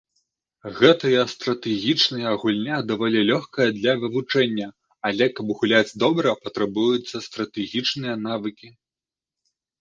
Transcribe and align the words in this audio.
Гэтая 0.77 1.25
стратэгічная 1.33 2.31
гульня 2.43 2.77
даволі 2.91 3.19
лёгкая 3.31 3.67
для 3.75 3.93
вывучэння, 4.05 4.67
але 5.11 5.29
каб 5.41 5.47
гуляць 5.61 5.95
добра 6.05 6.35
патрабуюцца 6.47 7.23
стратэгічныя 7.27 8.15
навыкі. 8.27 8.67